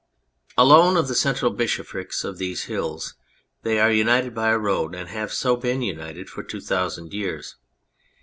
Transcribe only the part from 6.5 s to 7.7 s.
thousand years.